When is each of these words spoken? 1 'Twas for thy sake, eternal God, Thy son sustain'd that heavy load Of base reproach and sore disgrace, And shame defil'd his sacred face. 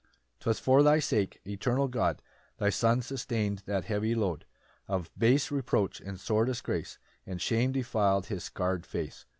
1 0.01 0.07
'Twas 0.39 0.59
for 0.59 0.81
thy 0.81 0.97
sake, 0.97 1.39
eternal 1.45 1.87
God, 1.87 2.23
Thy 2.57 2.71
son 2.71 3.03
sustain'd 3.03 3.59
that 3.67 3.85
heavy 3.85 4.15
load 4.15 4.45
Of 4.87 5.11
base 5.15 5.51
reproach 5.51 6.01
and 6.01 6.19
sore 6.19 6.43
disgrace, 6.45 6.97
And 7.27 7.39
shame 7.39 7.71
defil'd 7.71 8.25
his 8.25 8.45
sacred 8.45 8.83
face. 8.87 9.27